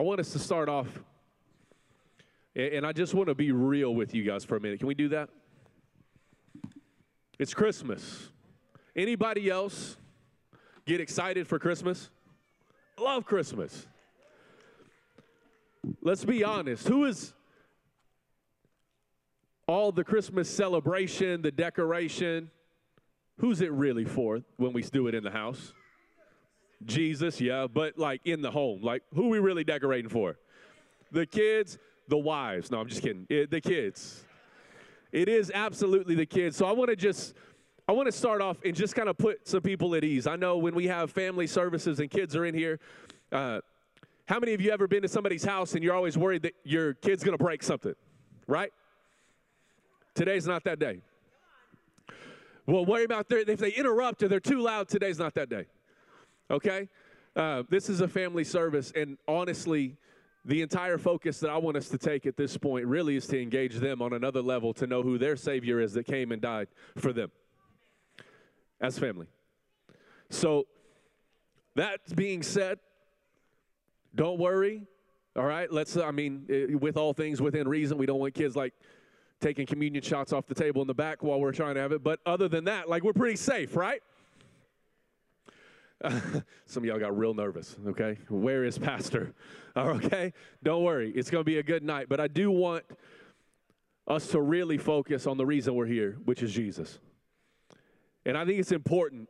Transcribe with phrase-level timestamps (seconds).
[0.00, 0.86] I want us to start off,
[2.56, 4.78] and I just want to be real with you guys for a minute.
[4.78, 5.28] Can we do that?
[7.38, 8.30] It's Christmas.
[8.96, 9.98] Anybody else
[10.86, 12.08] get excited for Christmas?
[12.98, 13.86] Love Christmas.
[16.00, 16.88] Let's be honest.
[16.88, 17.34] Who is
[19.66, 22.50] all the Christmas celebration, the decoration?
[23.36, 25.74] Who's it really for when we do it in the house?
[26.84, 28.82] Jesus, yeah, but like in the home.
[28.82, 30.36] Like, who we really decorating for?
[31.12, 32.70] The kids, the wives.
[32.70, 33.26] No, I'm just kidding.
[33.28, 34.24] It, the kids.
[35.12, 36.56] It is absolutely the kids.
[36.56, 37.34] So I want to just.
[37.88, 40.28] I want to start off and just kind of put some people at ease.
[40.28, 42.78] I know when we have family services and kids are in here,
[43.32, 43.62] uh,
[44.26, 46.94] how many of you ever been to somebody's house and you're always worried that your
[46.94, 47.96] kid's going to break something,
[48.46, 48.72] right?
[50.14, 51.00] Today's not that day.
[52.64, 55.66] Well, worry about their, if they interrupt or they're too loud, today's not that day
[56.50, 56.88] okay?
[57.36, 59.96] Uh, this is a family service, and honestly,
[60.44, 63.40] the entire focus that I want us to take at this point really is to
[63.40, 66.68] engage them on another level to know who their Savior is that came and died
[66.96, 67.30] for them
[68.80, 69.26] as family.
[70.30, 70.66] So,
[71.76, 72.78] that being said,
[74.14, 74.86] don't worry.
[75.36, 78.74] All right, let's, I mean, with all things within reason, we don't want kids like
[79.40, 82.02] taking communion shots off the table in the back while we're trying to have it.
[82.02, 84.02] But other than that, like, we're pretty safe, right?
[86.66, 88.18] some of y'all got real nervous, okay?
[88.28, 89.34] Where is Pastor?
[89.76, 90.32] Okay?
[90.64, 92.08] Don't worry, it's going to be a good night.
[92.08, 92.84] But I do want
[94.08, 96.98] us to really focus on the reason we're here, which is Jesus.
[98.26, 99.28] And I think it's important.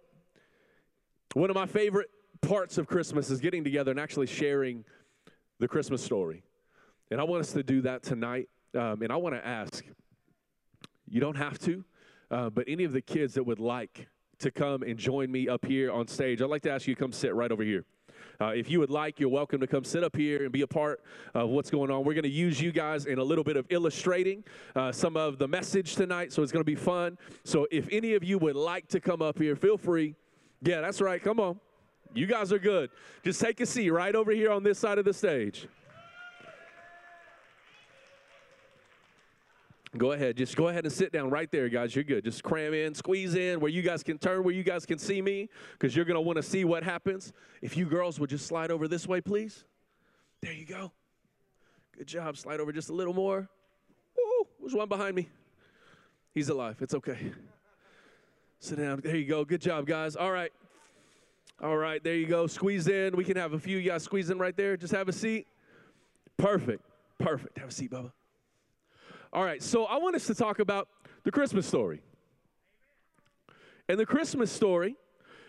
[1.34, 2.08] One of my favorite
[2.40, 4.86] parts of Christmas is getting together and actually sharing
[5.58, 6.42] the Christmas story.
[7.10, 8.48] And I want us to do that tonight.
[8.74, 9.84] Um, and I want to ask
[11.06, 11.84] you don't have to,
[12.30, 14.08] uh, but any of the kids that would like
[14.40, 17.00] to come and join me up here on stage, I'd like to ask you to
[17.00, 17.84] come sit right over here.
[18.40, 20.66] Uh, if you would like, you're welcome to come sit up here and be a
[20.66, 21.02] part
[21.34, 22.04] of what's going on.
[22.04, 25.38] We're going to use you guys in a little bit of illustrating uh, some of
[25.38, 27.18] the message tonight, so it's going to be fun.
[27.44, 30.14] So if any of you would like to come up here, feel free.
[30.62, 31.22] Yeah, that's right.
[31.22, 31.60] Come on.
[32.14, 32.90] You guys are good.
[33.22, 35.68] Just take a seat right over here on this side of the stage.
[39.96, 40.36] Go ahead.
[40.36, 41.96] Just go ahead and sit down right there, guys.
[41.96, 42.24] You're good.
[42.24, 45.20] Just cram in, squeeze in where you guys can turn, where you guys can see
[45.20, 47.32] me, because you're going to want to see what happens.
[47.60, 49.64] If you girls would just slide over this way, please.
[50.42, 50.92] There you go.
[51.98, 52.36] Good job.
[52.36, 53.48] Slide over just a little more.
[54.16, 54.46] Woo!
[54.60, 55.28] There's one behind me.
[56.32, 56.76] He's alive.
[56.80, 57.32] It's okay.
[58.60, 59.00] Sit down.
[59.02, 59.44] There you go.
[59.44, 60.14] Good job, guys.
[60.14, 60.52] All right.
[61.60, 62.02] All right.
[62.02, 62.46] There you go.
[62.46, 63.16] Squeeze in.
[63.16, 63.76] We can have a few.
[63.78, 64.76] You guys squeeze in right there.
[64.76, 65.48] Just have a seat.
[66.36, 66.84] Perfect.
[67.18, 67.58] Perfect.
[67.58, 68.12] Have a seat, Bubba.
[69.32, 70.88] All right, so I want us to talk about
[71.22, 72.02] the Christmas story.
[73.88, 74.96] And the Christmas story,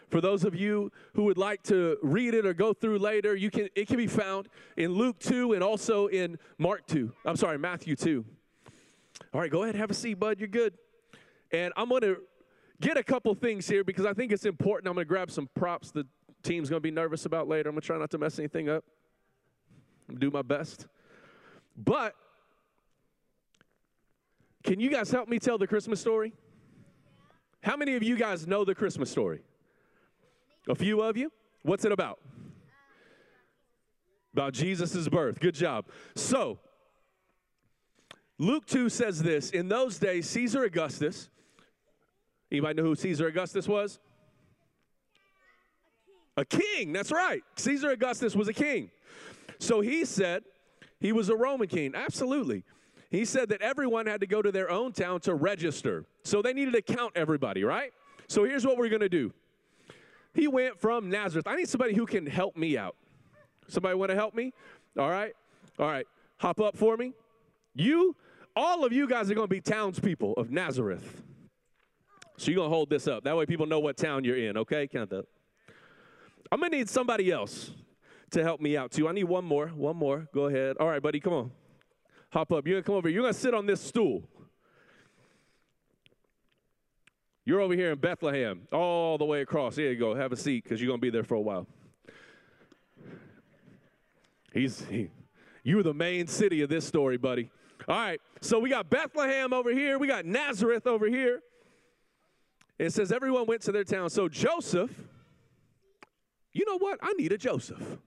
[0.07, 3.49] for those of you who would like to read it or go through later, you
[3.49, 7.11] can it can be found in Luke 2 and also in Mark 2.
[7.25, 8.23] I'm sorry, Matthew 2.
[9.33, 10.39] All right, go ahead, have a seat, bud.
[10.39, 10.73] You're good.
[11.51, 12.17] And I'm going to
[12.79, 14.87] get a couple things here because I think it's important.
[14.89, 16.05] I'm going to grab some props the
[16.43, 17.69] team's going to be nervous about later.
[17.69, 18.83] I'm going to try not to mess anything up.
[20.07, 20.87] I'm do my best.
[21.75, 22.15] But
[24.63, 26.33] can you guys help me tell the Christmas story?
[27.63, 29.41] How many of you guys know the Christmas story?
[30.67, 31.31] A few of you?
[31.63, 32.19] What's it about?
[34.33, 35.39] About Jesus' birth.
[35.39, 35.85] Good job.
[36.15, 36.59] So,
[38.37, 41.29] Luke 2 says this In those days, Caesar Augustus,
[42.51, 43.99] anybody know who Caesar Augustus was?
[46.37, 46.61] A king.
[46.61, 47.43] a king, that's right.
[47.57, 48.89] Caesar Augustus was a king.
[49.59, 50.43] So he said
[50.99, 51.93] he was a Roman king.
[51.93, 52.63] Absolutely
[53.11, 56.05] he said that everyone had to go to their own town to register.
[56.23, 57.91] So they needed to count everybody, right?
[58.29, 59.33] So here's what we're going to do.
[60.33, 61.45] He went from Nazareth.
[61.45, 62.95] I need somebody who can help me out.
[63.67, 64.53] Somebody want to help me?
[64.97, 65.33] All right.
[65.77, 66.07] All right.
[66.37, 67.11] Hop up for me.
[67.75, 68.15] You,
[68.55, 71.21] all of you guys are going to be townspeople of Nazareth.
[72.37, 73.25] So you're going to hold this up.
[73.25, 74.87] That way people know what town you're in, okay?
[74.87, 75.25] Count that.
[76.49, 77.71] I'm going to need somebody else
[78.31, 79.09] to help me out too.
[79.09, 79.67] I need one more.
[79.67, 80.29] One more.
[80.33, 80.77] Go ahead.
[80.79, 81.51] All right, buddy, come on
[82.31, 82.65] hop up.
[82.65, 83.07] You're going to come over.
[83.07, 83.15] Here.
[83.15, 84.23] You're going to sit on this stool.
[87.43, 89.75] You're over here in Bethlehem, all the way across.
[89.75, 90.13] Here you go.
[90.15, 91.67] Have a seat because you're going to be there for a while.
[94.53, 95.09] He's he,
[95.63, 97.49] you're the main city of this story, buddy.
[97.87, 98.21] All right.
[98.41, 99.97] So we got Bethlehem over here.
[99.97, 101.41] We got Nazareth over here.
[102.77, 104.09] It says everyone went to their town.
[104.09, 104.91] So Joseph,
[106.53, 106.99] you know what?
[107.01, 107.97] I need a Joseph.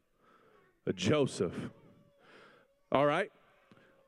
[0.86, 1.54] A Joseph.
[2.92, 3.30] All right.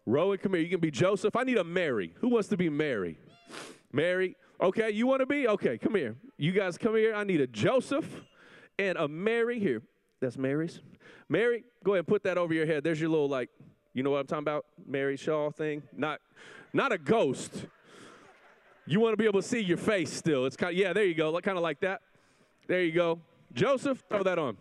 [0.07, 0.63] Rowan, come here.
[0.63, 1.35] You can be Joseph.
[1.35, 2.15] I need a Mary.
[2.21, 3.19] Who wants to be Mary?
[3.93, 4.37] Mary.
[4.61, 5.49] Okay, you want to be?
[5.49, 6.17] Okay, come here.
[6.39, 7.15] You guys come here.
[7.15, 8.23] I need a Joseph
[8.79, 9.83] and a Mary here.
[10.21, 10.81] That's Mary's.
[11.29, 12.85] Mary, go ahead and put that over your head.
[12.85, 13.51] There's your little like,
[13.93, 14.65] you know what I'm talking about?
[14.87, 15.83] Mary Shaw thing.
[15.93, 16.21] Not,
[16.73, 17.67] not a ghost.
[18.87, 20.47] You want to be able to see your face still.
[20.47, 21.39] It's kind of, yeah, there you go.
[21.41, 22.03] Kind of like that.
[22.69, 23.21] There you go.
[23.53, 24.57] Joseph, throw that on.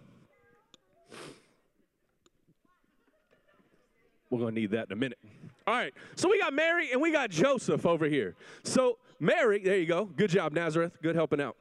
[4.29, 5.19] We're going to need that in a minute.
[5.67, 5.93] All right.
[6.15, 8.35] So we got Mary and we got Joseph over here.
[8.63, 10.05] So Mary, there you go.
[10.05, 10.97] Good job, Nazareth.
[11.01, 11.55] Good helping out.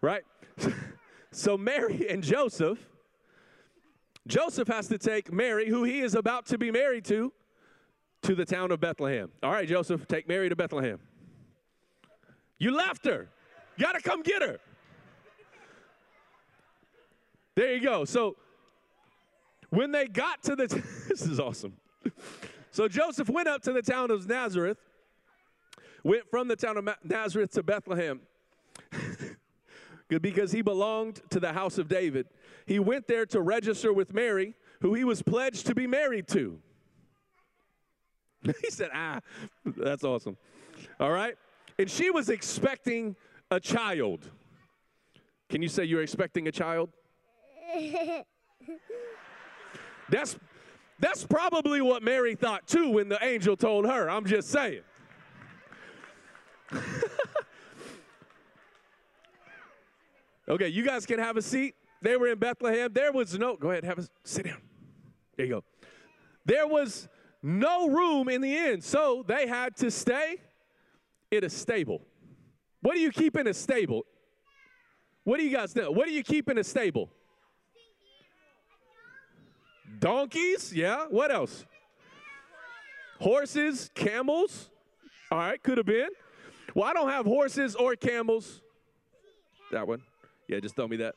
[0.00, 0.22] Right?
[1.32, 2.78] so Mary and Joseph,
[4.26, 7.32] Joseph has to take Mary, who he is about to be married to,
[8.22, 9.30] to the town of Bethlehem.
[9.42, 10.98] All right, Joseph, take Mary to Bethlehem.
[12.58, 13.28] You left her.
[13.76, 14.58] You got to come get her.
[17.54, 18.04] There you go.
[18.04, 18.36] So
[19.70, 21.72] when they got to the, t- this is awesome.
[22.70, 24.78] So Joseph went up to the town of Nazareth,
[26.04, 28.20] went from the town of Nazareth to Bethlehem.
[30.18, 32.26] because he belonged to the house of David.
[32.66, 36.58] He went there to register with Mary, who he was pledged to be married to.
[38.42, 39.20] he said, Ah,
[39.64, 40.36] that's awesome.
[40.98, 41.36] All right.
[41.78, 43.14] And she was expecting
[43.50, 44.28] a child.
[45.48, 46.90] Can you say you're expecting a child?
[50.08, 50.36] that's
[51.00, 54.10] that's probably what Mary thought too when the angel told her.
[54.10, 54.82] I'm just saying.
[60.48, 61.74] okay, you guys can have a seat.
[62.02, 62.92] They were in Bethlehem.
[62.92, 64.60] There was no, go ahead, have a sit down.
[65.36, 65.64] There you go.
[66.44, 67.08] There was
[67.42, 70.36] no room in the inn, so they had to stay
[71.30, 72.02] in a stable.
[72.82, 74.04] What do you keep in a stable?
[75.24, 75.90] What do you guys know?
[75.90, 77.10] What do you keep in a stable?
[80.00, 81.04] Donkeys, yeah.
[81.08, 81.66] What else?
[83.20, 84.70] Horses, camels.
[85.30, 86.08] All right, could have been.
[86.74, 88.62] Well, I don't have horses or camels.
[89.70, 90.02] That one.
[90.48, 91.14] Yeah, just tell me that.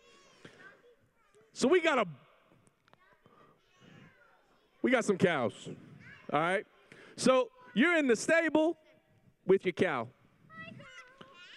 [1.54, 2.06] So we got a
[4.82, 5.70] we got some cows.
[6.32, 6.66] All right.
[7.16, 8.78] So you're in the stable
[9.48, 10.10] with your cow.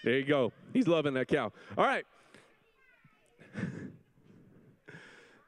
[0.05, 0.53] There you go.
[0.73, 1.53] He's loving that cow.
[1.77, 2.07] All right.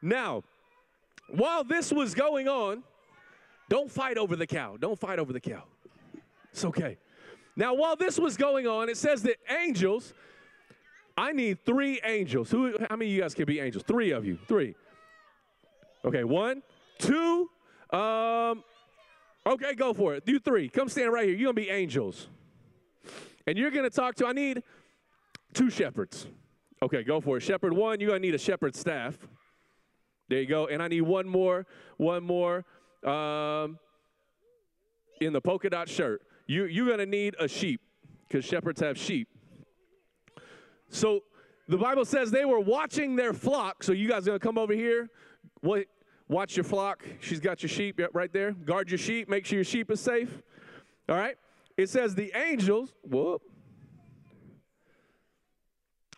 [0.03, 0.43] now,
[1.29, 2.83] while this was going on,
[3.69, 4.77] don't fight over the cow.
[4.79, 5.65] Don't fight over the cow.
[6.53, 6.97] It's okay.
[7.57, 10.15] Now, while this was going on, it says that angels,
[11.17, 12.51] I need three angels.
[12.51, 13.85] Who, how many of you guys can be angels?
[13.87, 14.39] Three of you.
[14.47, 14.75] Three.
[16.05, 16.63] Okay, one,
[16.99, 17.51] two,
[17.91, 18.63] um,
[19.45, 20.23] okay, go for it.
[20.27, 20.69] You three.
[20.69, 21.37] Come stand right here.
[21.37, 22.29] You're to be angels.
[23.47, 24.63] And you're to talk to, I need
[25.55, 26.27] two shepherds.
[26.83, 27.41] Okay, go for it.
[27.41, 29.19] Shepherd one, you're to need a shepherd staff.
[30.29, 30.67] There you go.
[30.67, 31.67] And I need one more,
[31.97, 32.65] one more
[33.05, 33.79] um,
[35.21, 36.23] in the polka dot shirt.
[36.47, 37.81] You, you're going to need a sheep
[38.27, 39.29] because shepherds have sheep.
[40.91, 41.23] So
[41.67, 43.83] the Bible says they were watching their flock.
[43.83, 45.09] So you guys going to come over here?
[45.61, 45.87] What,
[46.29, 47.05] watch your flock.
[47.21, 48.53] She's got your sheep right there.
[48.53, 49.29] Guard your sheep.
[49.29, 50.43] Make sure your sheep is safe.
[51.09, 51.37] All right.
[51.77, 53.43] It says the angels, whoop.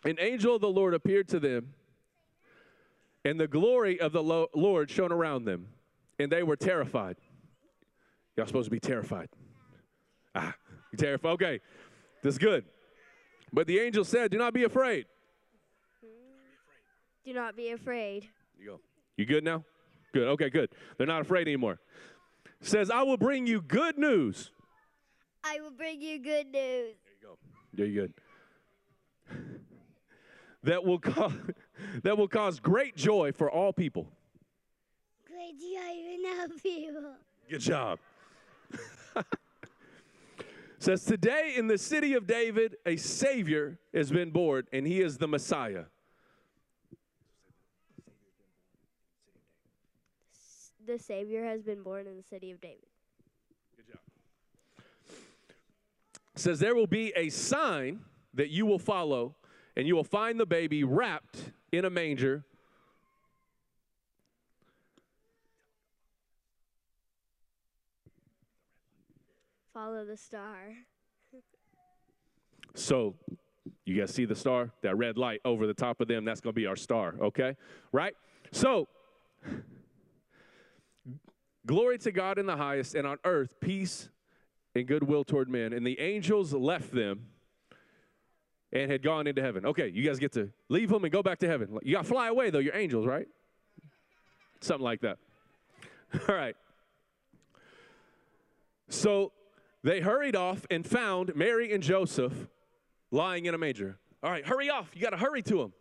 [0.03, 1.73] An angel of the Lord appeared to them
[3.23, 5.67] and the glory of the Lord shone around them,
[6.19, 7.17] and they were terrified.
[8.35, 9.29] Y'all supposed to be terrified.
[10.33, 10.55] Ah,
[10.91, 11.31] you terrified?
[11.31, 11.59] Okay,
[12.23, 12.65] this is good.
[13.53, 15.05] But the angel said, Do not be afraid.
[17.25, 18.27] Do not be afraid.
[18.57, 18.79] You go.
[19.17, 19.63] You good now?
[20.13, 20.27] Good.
[20.29, 20.69] Okay, good.
[20.97, 21.79] They're not afraid anymore.
[22.61, 24.51] Says, I will bring you good news.
[25.43, 26.95] I will bring you good news.
[27.03, 27.37] There you go.
[27.73, 28.13] There you good.
[30.63, 31.33] that will cause
[32.03, 34.07] that will cause great joy for all people.
[35.25, 37.13] Great joy for all people.
[37.49, 37.99] Good job.
[40.81, 45.17] says today in the city of David a savior has been born and he is
[45.17, 45.83] the Messiah.
[50.87, 52.87] The savior has been born in the city of David.
[53.77, 53.99] Good job.
[56.35, 57.99] says there will be a sign
[58.33, 59.35] that you will follow
[59.77, 62.43] and you will find the baby wrapped in a manger.
[69.73, 70.73] Follow the star.
[72.75, 73.15] so,
[73.85, 74.71] you guys see the star?
[74.81, 77.55] That red light over the top of them, that's going to be our star, okay?
[77.93, 78.13] Right?
[78.51, 78.89] So,
[81.65, 84.09] glory to God in the highest, and on earth, peace
[84.75, 85.71] and goodwill toward men.
[85.71, 87.27] And the angels left them
[88.73, 89.65] and had gone into heaven.
[89.65, 91.77] Okay, you guys get to leave them and go back to heaven.
[91.83, 92.59] You got to fly away, though.
[92.59, 93.27] You're angels, right?
[94.61, 95.17] Something like that.
[96.29, 96.55] All right.
[98.89, 99.31] So
[99.83, 102.47] they hurried off and found Mary and Joseph
[103.09, 103.97] lying in a manger.
[104.23, 104.91] All right, hurry off.
[104.93, 105.73] You got to hurry to them.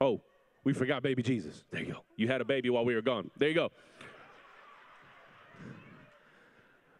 [0.00, 0.20] Oh,
[0.64, 1.64] we forgot baby Jesus.
[1.70, 2.04] There you go.
[2.16, 3.30] You had a baby while we were gone.
[3.36, 3.70] There you go.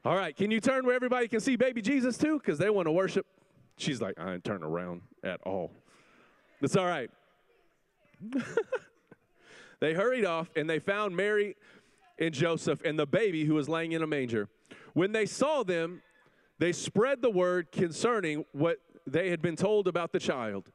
[0.04, 2.38] All right, can you turn where everybody can see baby Jesus too?
[2.38, 3.24] Because they want to worship.
[3.76, 5.70] She's like, I ain't turn around at all.
[6.60, 7.10] It's all right.
[9.80, 11.56] they hurried off and they found Mary
[12.18, 14.48] and Joseph and the baby who was laying in a manger.
[14.92, 16.02] When they saw them,
[16.58, 20.70] they spread the word concerning what they had been told about the child.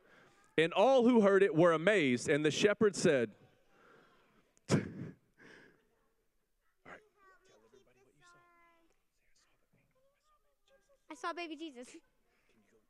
[0.58, 3.30] And all who heard it were amazed, and the shepherd said,
[11.20, 11.88] saw baby Jesus.
[11.88, 11.96] Saw
[12.46, 12.86] baby Jesus?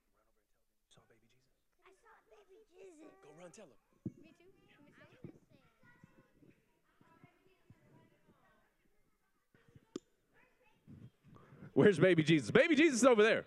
[1.86, 3.13] I saw baby Jesus.
[3.24, 3.72] Go run, tell him.
[4.22, 4.51] Me too.
[11.74, 12.51] Where's baby Jesus?
[12.51, 13.46] Baby Jesus is over there.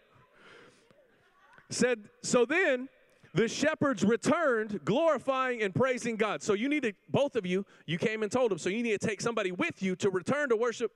[1.68, 2.88] Said, so then
[3.34, 6.42] the shepherds returned, glorifying and praising God.
[6.42, 8.98] So you need to, both of you, you came and told them, so you need
[9.00, 10.92] to take somebody with you to return to worship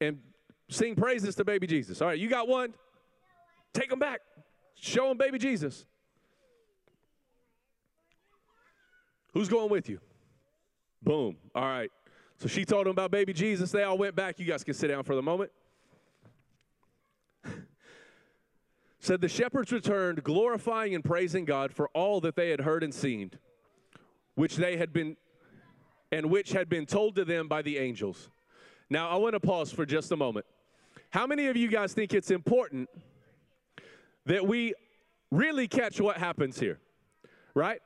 [0.00, 0.18] and
[0.68, 2.00] sing praises to baby Jesus.
[2.00, 2.74] All right, you got one?
[3.72, 4.20] Take them back.
[4.74, 5.86] Show them baby Jesus.
[9.32, 10.00] Who's going with you?
[11.02, 11.36] Boom.
[11.54, 11.90] All right.
[12.38, 13.70] So she told them about baby Jesus.
[13.70, 14.38] They all went back.
[14.38, 15.50] You guys can sit down for the moment.
[19.00, 22.94] said the shepherds returned glorifying and praising God for all that they had heard and
[22.94, 23.32] seen
[24.34, 25.16] which they had been
[26.12, 28.30] and which had been told to them by the angels.
[28.88, 30.46] Now I want to pause for just a moment.
[31.10, 32.88] How many of you guys think it's important
[34.26, 34.74] that we
[35.30, 36.78] really catch what happens here?
[37.54, 37.80] Right?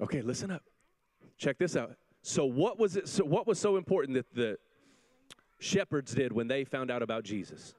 [0.00, 0.62] Okay, listen up.
[1.38, 1.96] Check this out.
[2.22, 4.56] So what was it so what was so important that the
[5.58, 7.74] shepherds did when they found out about Jesus?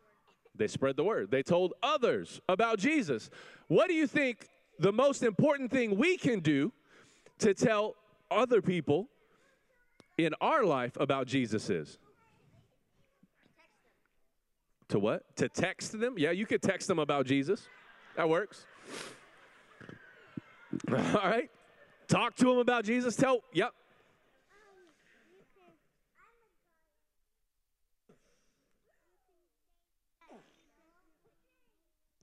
[0.55, 1.31] They spread the word.
[1.31, 3.29] They told others about Jesus.
[3.67, 6.71] What do you think the most important thing we can do
[7.39, 7.95] to tell
[8.29, 9.07] other people
[10.17, 11.97] in our life about Jesus is?
[14.89, 15.23] To what?
[15.37, 16.15] To text them?
[16.17, 17.67] Yeah, you could text them about Jesus.
[18.15, 18.65] That works.
[20.91, 21.49] All right.
[22.07, 23.15] Talk to them about Jesus.
[23.15, 23.73] Tell, yep.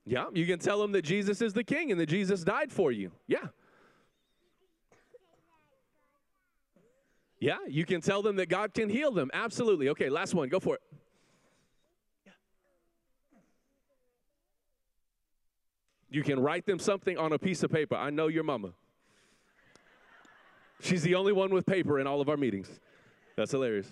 [0.06, 2.90] Yeah, you can tell them that Jesus is the king and that Jesus died for
[2.90, 3.12] you.
[3.28, 3.46] Yeah.
[7.38, 9.30] Yeah, you can tell them that God can heal them.
[9.32, 9.88] Absolutely.
[9.90, 10.48] Okay, last one.
[10.48, 10.82] Go for it.
[16.10, 17.94] You can write them something on a piece of paper.
[17.94, 18.70] I know your mama.
[20.80, 22.68] She's the only one with paper in all of our meetings.
[23.36, 23.90] That's hilarious.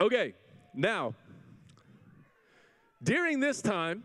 [0.00, 0.34] Okay,
[0.74, 1.14] now,
[3.02, 4.02] during this time,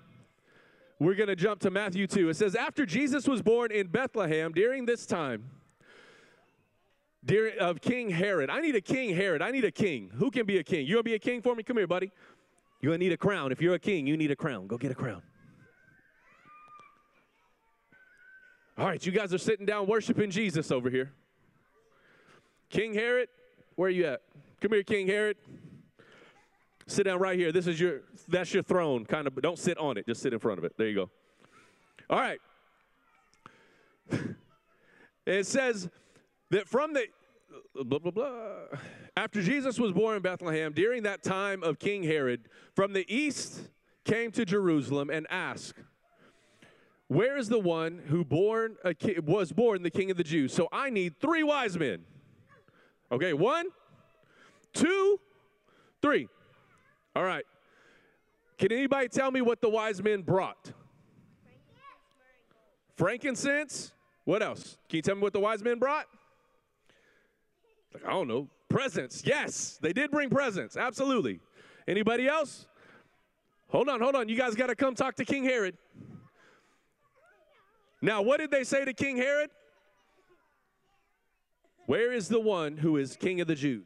[1.00, 2.30] we're going to jump to Matthew 2.
[2.30, 5.50] It says, After Jesus was born in Bethlehem, during this time,
[7.28, 8.50] during, of King Herod.
[8.50, 9.42] I need a King Herod.
[9.42, 10.10] I need a king.
[10.16, 10.88] Who can be a king?
[10.88, 11.62] You want to be a king for me?
[11.62, 12.12] Come here, buddy.
[12.82, 13.52] You're going to need a crown.
[13.52, 14.68] If you're a king, you need a crown.
[14.68, 15.22] Go get a crown.
[18.78, 21.12] All right, you guys are sitting down worshiping Jesus over here.
[22.70, 23.30] King Herod,
[23.76, 24.22] where are you at?
[24.62, 25.38] Come here, King Herod.
[26.86, 27.52] Sit down right here.
[27.52, 29.06] This is your that's your throne.
[29.06, 30.74] Kind of don't sit on it, just sit in front of it.
[30.78, 31.10] There you go.
[32.10, 32.40] All right.
[35.26, 35.90] it says
[36.52, 37.08] that from the
[37.54, 38.80] Uh, blah blah blah.
[39.16, 43.62] After Jesus was born in Bethlehem during that time of King Herod from the east
[44.04, 45.74] came to Jerusalem and asked
[47.08, 50.54] where is the one who born ki- was born the king of the Jews?
[50.54, 52.04] So I need three wise men.
[53.12, 53.68] Okay one
[54.74, 55.20] two
[56.02, 56.28] three.
[57.16, 57.46] All right.
[58.58, 60.74] Can anybody tell me what the wise men brought?
[62.96, 63.94] Frankincense?
[64.26, 64.78] What else?
[64.90, 66.08] Can you tell me what the wise men brought
[67.94, 68.50] like, I don't know.
[68.70, 69.24] Presents.
[69.26, 70.76] Yes, they did bring presents.
[70.76, 71.40] Absolutely.
[71.88, 72.68] Anybody else?
[73.70, 74.28] Hold on, hold on.
[74.28, 75.78] You guys got to come talk to King Herod.
[78.02, 79.50] Now, what did they say to King Herod?
[81.86, 83.86] Where is the one who is king of the Jews?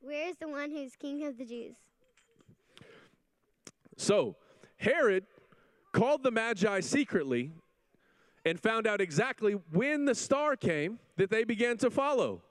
[0.00, 1.76] Where is the one who's king of the Jews?
[3.96, 4.36] So,
[4.78, 5.26] Herod
[5.92, 7.52] called the Magi secretly
[8.44, 12.42] and found out exactly when the star came that they began to follow.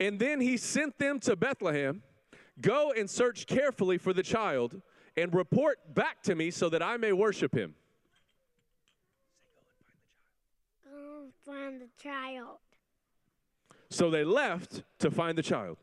[0.00, 2.02] And then he sent them to Bethlehem.
[2.60, 4.80] Go and search carefully for the child
[5.16, 7.74] and report back to me so that I may worship him.
[10.84, 12.58] Go find the child.
[13.90, 15.78] So they left to find the child.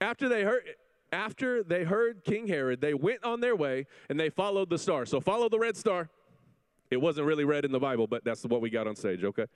[0.00, 0.64] After they heard
[1.12, 5.04] after they heard King Herod, they went on their way and they followed the star.
[5.04, 6.08] So follow the red star
[6.90, 9.46] It wasn't really red in the Bible, but that's what we got on stage, okay?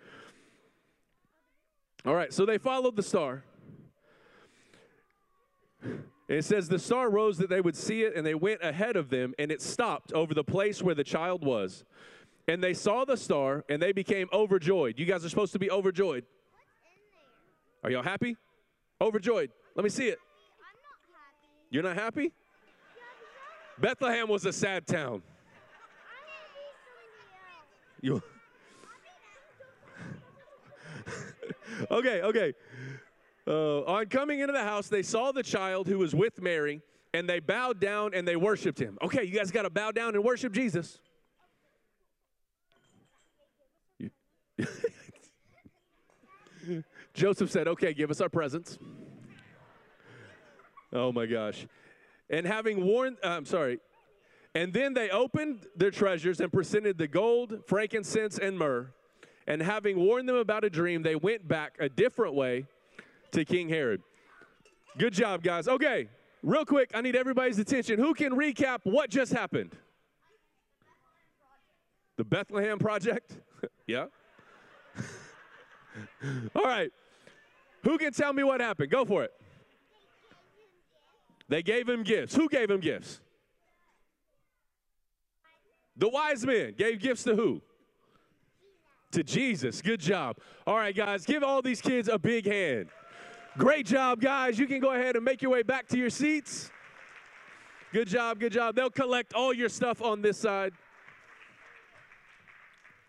[2.05, 3.43] All right, so they followed the star.
[6.28, 9.11] It says the star rose that they would see it, and they went ahead of
[9.11, 11.85] them, and it stopped over the place where the child was.
[12.49, 14.99] And they saw the star, and they became overjoyed.
[14.99, 16.25] You guys are supposed to be overjoyed.
[17.85, 18.37] Are y'all happy?
[19.00, 19.50] Overjoyed.
[19.76, 20.18] Let me see it.
[21.71, 22.33] You're not happy?
[23.78, 25.23] Bethlehem was a sad town.
[28.00, 28.23] You.
[31.90, 32.54] okay, okay.
[33.49, 36.83] Uh, on coming into the house, they saw the child who was with Mary,
[37.15, 38.99] and they bowed down and they worshiped him.
[39.03, 40.99] Okay, you guys got to bow down and worship Jesus.
[47.15, 48.79] Joseph said, Okay, give us our presents.
[50.93, 51.67] Oh my gosh.
[52.29, 53.79] And having warned, uh, I'm sorry,
[54.55, 58.88] and then they opened their treasures and presented the gold, frankincense, and myrrh.
[59.47, 62.67] And having warned them about a dream, they went back a different way
[63.33, 64.02] to King Herod.
[64.99, 65.68] Good job, guys.
[65.68, 66.09] Okay,
[66.42, 67.99] real quick, I need everybody's attention.
[67.99, 69.76] Who can recap what just happened?
[72.16, 73.37] The Bethlehem Project?
[73.87, 74.06] yeah.
[76.54, 76.90] All right.
[77.83, 78.90] Who can tell me what happened?
[78.90, 79.33] Go for it.
[81.49, 82.35] They gave him gifts.
[82.35, 83.21] Who gave him gifts?
[85.97, 87.62] The wise men gave gifts to who?
[89.12, 89.80] To Jesus.
[89.80, 90.37] Good job.
[90.66, 92.88] All right, guys, give all these kids a big hand.
[93.59, 94.59] Great job, guys.
[94.59, 96.71] You can go ahead and make your way back to your seats.
[97.93, 98.75] Good job, good job.
[98.75, 100.73] They'll collect all your stuff on this side.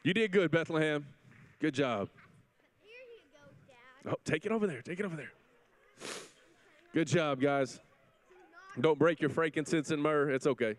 [0.03, 1.05] You did good, Bethlehem.
[1.59, 2.07] Good job.
[4.05, 4.81] Oh, take it over there.
[4.81, 5.31] Take it over there.
[6.93, 7.81] Good job, guys.
[8.79, 10.29] Don't break your frankincense and myrrh.
[10.29, 10.75] It's okay.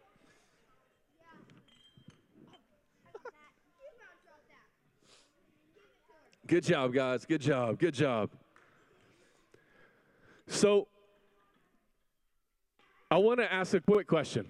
[6.46, 7.26] Good job, guys.
[7.26, 7.78] Good job.
[7.78, 8.30] Good job.
[10.48, 10.88] So,
[13.10, 14.46] I want to ask a quick question.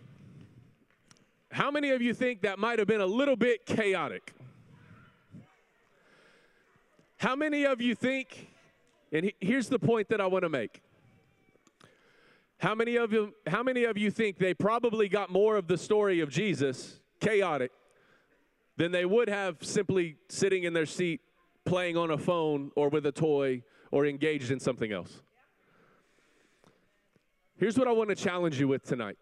[1.50, 4.32] How many of you think that might have been a little bit chaotic?
[7.18, 8.48] How many of you think,
[9.12, 10.82] and here's the point that I want to make.
[12.58, 15.78] How many of you how many of you think they probably got more of the
[15.78, 17.70] story of Jesus chaotic
[18.76, 21.20] than they would have simply sitting in their seat
[21.64, 25.22] playing on a phone or with a toy or engaged in something else?
[27.58, 29.18] Here's what I want to challenge you with tonight.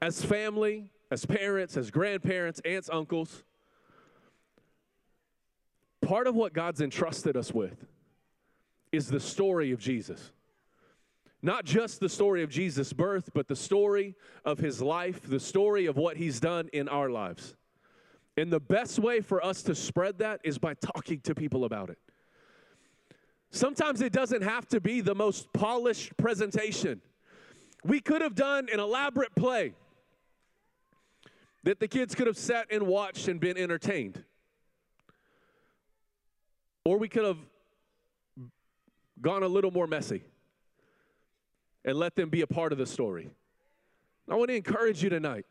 [0.00, 3.42] As family, as parents, as grandparents, aunts, uncles,
[6.00, 7.84] part of what God's entrusted us with
[8.92, 10.32] is the story of Jesus.
[11.42, 15.84] Not just the story of Jesus' birth, but the story of his life, the story
[15.86, 17.56] of what he's done in our lives.
[18.38, 21.90] And the best way for us to spread that is by talking to people about
[21.90, 21.98] it.
[23.50, 27.00] Sometimes it doesn't have to be the most polished presentation.
[27.84, 29.74] We could have done an elaborate play
[31.62, 34.22] that the kids could have sat and watched and been entertained.
[36.84, 37.38] Or we could have
[39.20, 40.22] gone a little more messy
[41.84, 43.30] and let them be a part of the story.
[44.28, 45.46] I want to encourage you tonight.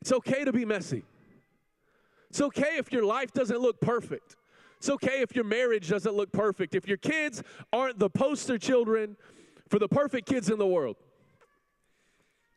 [0.00, 1.04] It's okay to be messy.
[2.30, 4.36] It's okay if your life doesn't look perfect.
[4.78, 9.16] It's okay if your marriage doesn't look perfect, if your kids aren't the poster children
[9.68, 10.96] for the perfect kids in the world.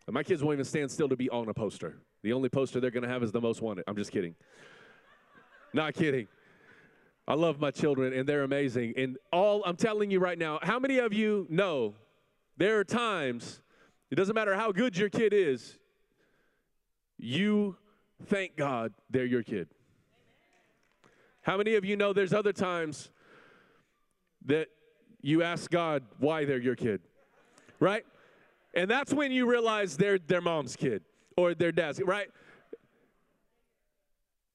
[0.06, 1.98] And my kids won't even stand still to be on a poster.
[2.22, 3.86] The only poster they're going to have is the most wanted.
[3.88, 4.36] I'm just kidding.
[5.74, 6.28] Not kidding.
[7.28, 8.94] I love my children and they're amazing.
[8.98, 11.96] And all I'm telling you right now, how many of you know
[12.58, 13.62] there are times,
[14.12, 15.80] it doesn't matter how good your kid is,
[17.18, 17.78] you
[18.26, 19.70] thank God they're your kid.
[21.42, 23.10] How many of you know there's other times
[24.46, 24.68] that
[25.22, 27.02] you ask God why they're your kid?
[27.80, 28.06] Right?
[28.74, 31.04] And that's when you realize they're their mom's kid
[31.36, 32.30] or their dad's, right?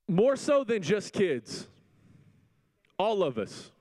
[0.09, 1.69] More so than just kids.
[2.99, 3.73] All of us,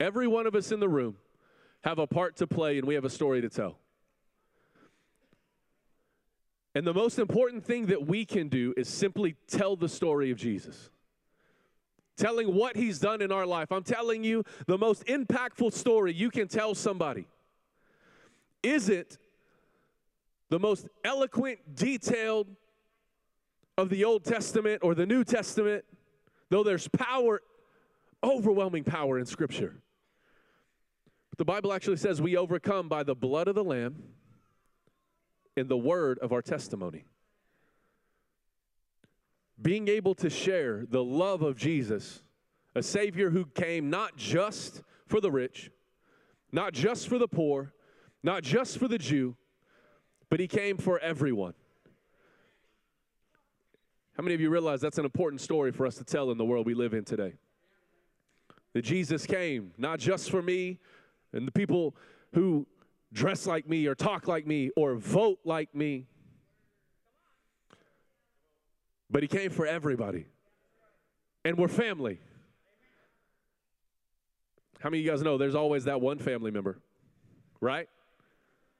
[0.00, 1.16] every one of us in the room,
[1.82, 3.78] have a part to play and we have a story to tell.
[6.74, 10.38] And the most important thing that we can do is simply tell the story of
[10.38, 10.90] Jesus
[12.16, 13.72] telling what he's done in our life.
[13.72, 17.26] I'm telling you, the most impactful story you can tell somebody
[18.62, 19.18] isn't
[20.50, 22.48] the most eloquent, detailed
[23.76, 25.84] of the Old Testament or the New Testament,
[26.50, 27.42] though there's power,
[28.22, 29.82] overwhelming power in Scripture.
[31.30, 34.02] But the Bible actually says we overcome by the blood of the Lamb
[35.56, 37.04] and the word of our testimony.
[39.60, 42.22] Being able to share the love of Jesus,
[42.74, 45.70] a Savior who came not just for the rich,
[46.52, 47.72] not just for the poor,
[48.22, 49.36] not just for the Jew,
[50.28, 51.54] but He came for everyone.
[54.16, 56.44] How many of you realize that's an important story for us to tell in the
[56.44, 57.34] world we live in today?
[58.72, 60.78] That Jesus came not just for me
[61.32, 61.96] and the people
[62.32, 62.66] who
[63.12, 66.06] dress like me or talk like me or vote like me,
[69.10, 70.26] but He came for everybody.
[71.44, 72.20] And we're family.
[74.80, 76.78] How many of you guys know there's always that one family member,
[77.60, 77.88] right?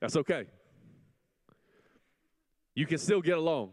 [0.01, 0.47] That's okay.
[2.75, 3.71] You can still get along.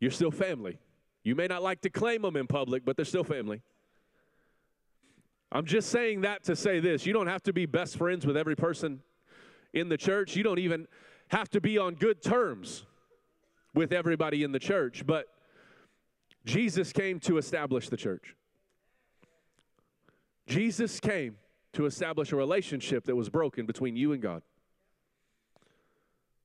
[0.00, 0.78] You're still family.
[1.22, 3.62] You may not like to claim them in public, but they're still family.
[5.52, 7.06] I'm just saying that to say this.
[7.06, 9.02] You don't have to be best friends with every person
[9.72, 10.36] in the church.
[10.36, 10.86] You don't even
[11.28, 12.86] have to be on good terms
[13.78, 15.06] with everybody in the church.
[15.06, 15.28] But
[16.44, 18.34] Jesus came to establish the church.
[20.48, 21.36] Jesus came
[21.74, 24.42] to establish a relationship that was broken between you and God.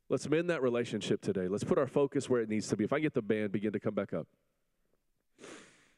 [0.10, 1.48] Let's mend that relationship today.
[1.48, 2.84] Let's put our focus where it needs to be.
[2.84, 4.28] If I get the band begin to come back up,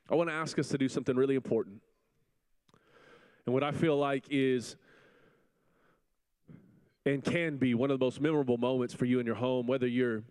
[0.10, 1.82] I want to ask us to do something really important.
[3.46, 4.78] And what I feel like is
[7.06, 9.86] and can be one of the most memorable moments for you in your home, whether
[9.86, 10.24] you're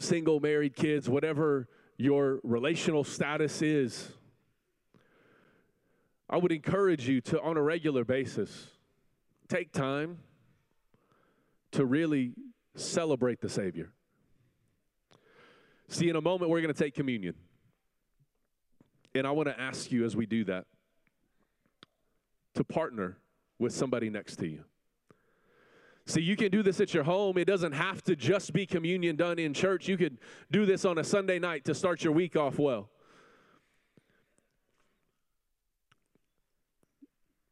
[0.00, 4.10] single, married, kids, whatever your relational status is.
[6.28, 8.68] I would encourage you to, on a regular basis,
[9.48, 10.18] take time
[11.72, 12.32] to really
[12.74, 13.92] celebrate the Savior.
[15.88, 17.34] See, in a moment, we're going to take communion.
[19.14, 20.66] And I want to ask you as we do that
[22.54, 23.18] to partner
[23.58, 24.64] with somebody next to you.
[26.06, 27.38] See, you can do this at your home.
[27.38, 29.86] It doesn't have to just be communion done in church.
[29.88, 30.18] You could
[30.50, 32.88] do this on a Sunday night to start your week off well.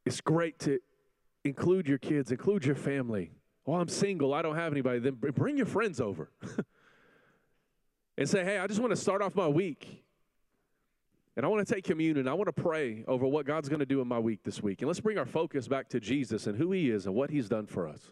[0.05, 0.79] It's great to
[1.43, 3.31] include your kids, include your family.
[3.65, 4.99] Well, I'm single, I don't have anybody.
[4.99, 6.31] Then bring your friends over
[8.17, 10.03] and say, hey, I just want to start off my week.
[11.35, 12.27] And I want to take communion.
[12.27, 14.81] I want to pray over what God's going to do in my week this week.
[14.81, 17.47] And let's bring our focus back to Jesus and who He is and what He's
[17.47, 18.11] done for us.